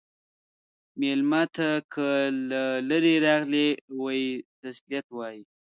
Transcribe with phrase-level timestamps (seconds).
[0.99, 2.07] مېلمه ته که
[2.49, 3.67] له لرې راغلی
[4.01, 4.23] وي،
[4.61, 5.43] تسلیت وایه.